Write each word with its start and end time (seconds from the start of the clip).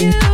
you. 0.00 0.27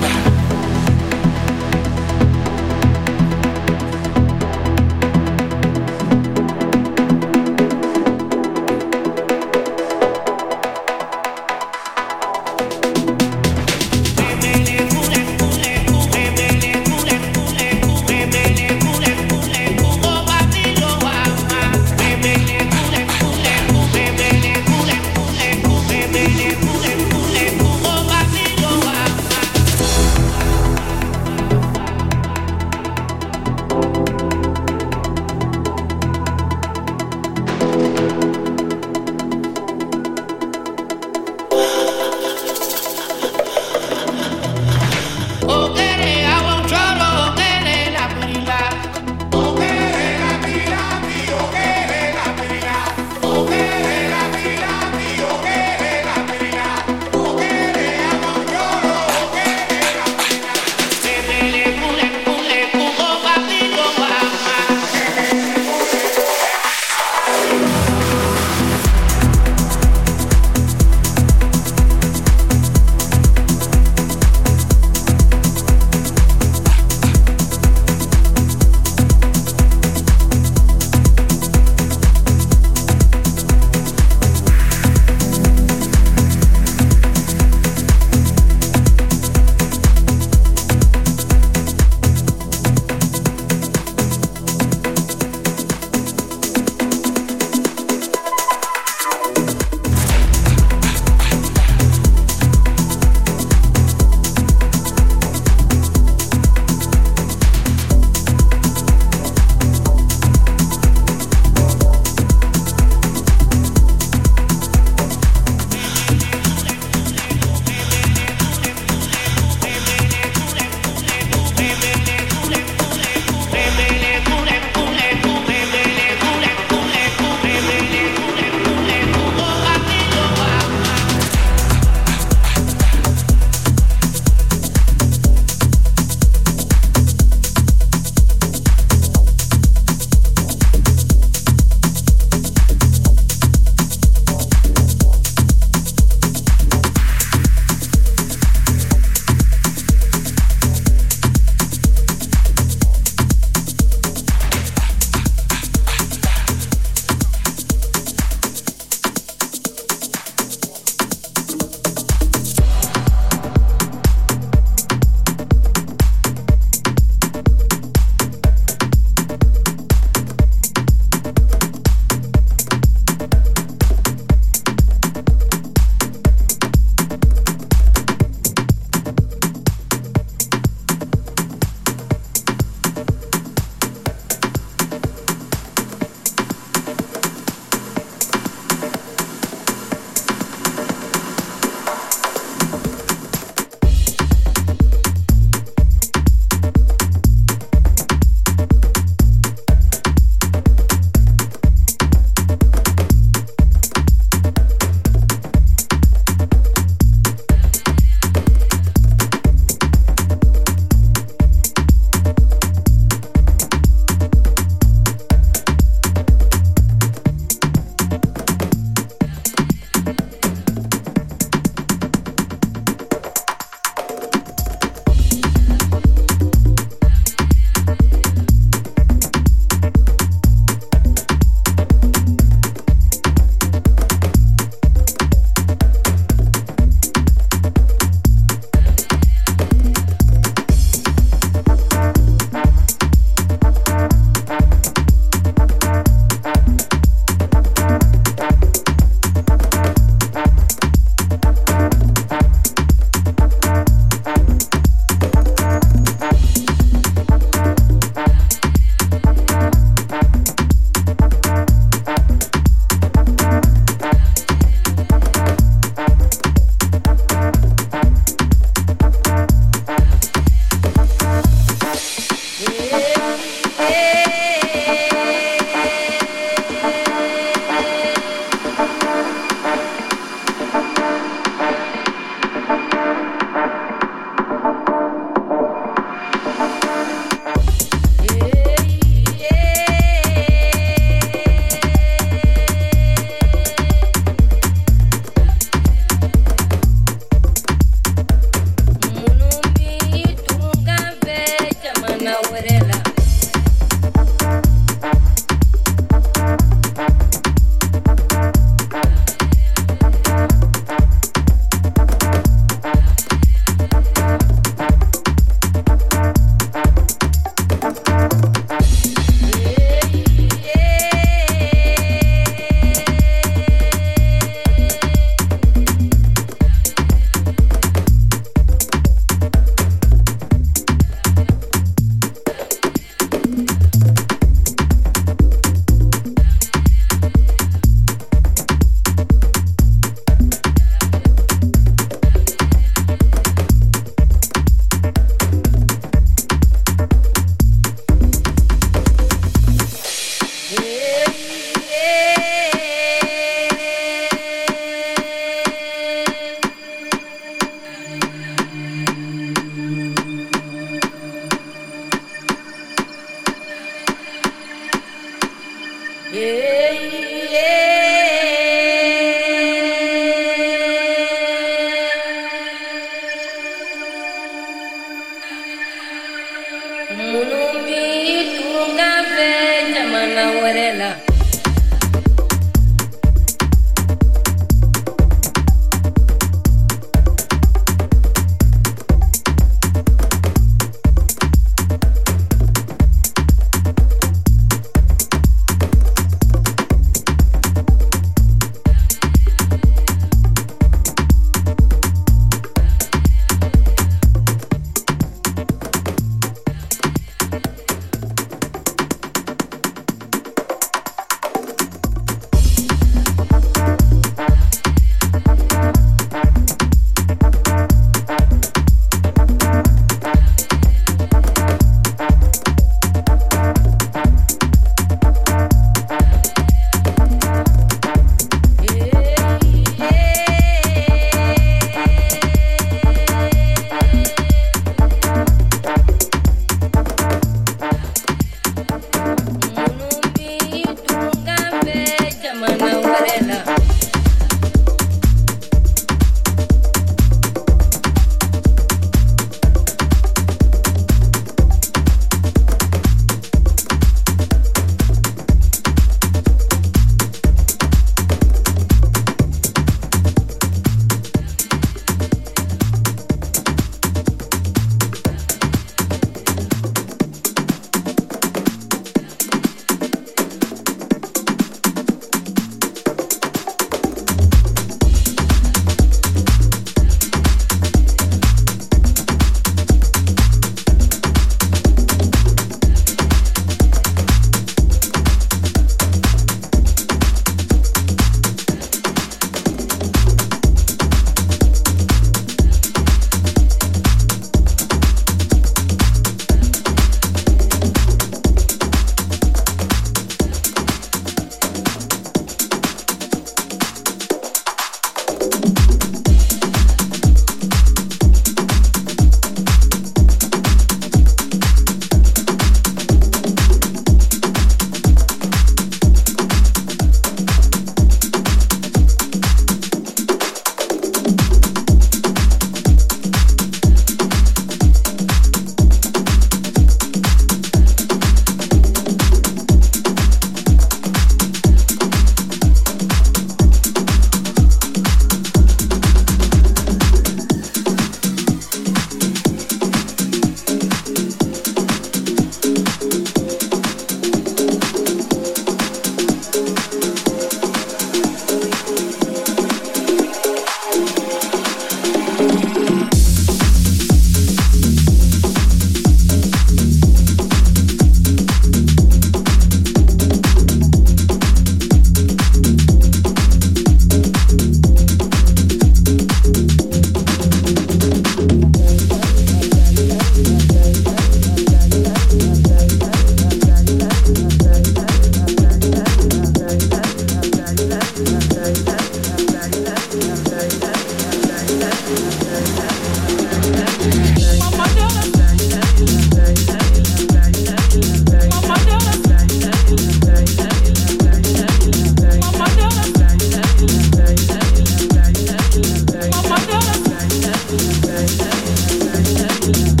love. 599.73 600.00